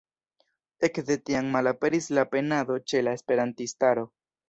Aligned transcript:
Ekde 0.87 1.17
tiam 1.27 1.53
malaperis 1.57 2.09
la 2.19 2.25
penado 2.35 2.81
ĉe 2.91 3.07
la 3.09 3.17
esperantistaro. 3.23 4.13